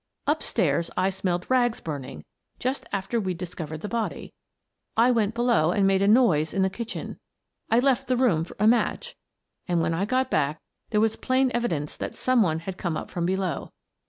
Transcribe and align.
Up 0.25 0.41
stairs, 0.41 0.89
I 0.97 1.11
smelled 1.11 1.45
rags 1.47 1.79
burning 1.79 2.25
just 2.57 2.87
after 2.91 3.19
we'd 3.21 3.37
discovered 3.37 3.81
the 3.81 3.87
body. 3.87 4.33
I 4.97 5.11
went 5.11 5.35
below 5.35 5.69
and 5.69 5.85
made 5.85 6.01
a 6.01 6.07
noise 6.07 6.55
in 6.55 6.63
the 6.63 6.71
kitchen. 6.71 7.19
I 7.69 7.77
left 7.77 8.07
the 8.07 8.17
room 8.17 8.43
for 8.43 8.55
a 8.59 8.65
match, 8.65 9.15
and 9.67 9.79
when 9.79 9.93
I 9.93 10.05
got 10.05 10.31
back 10.31 10.59
there 10.89 11.01
was 11.01 11.15
plain 11.17 11.51
evidence 11.53 11.95
that 11.97 12.15
some 12.15 12.41
one 12.41 12.61
had 12.61 12.79
come 12.79 12.97
up 12.97 13.11
from 13.11 13.27
below. 13.27 13.69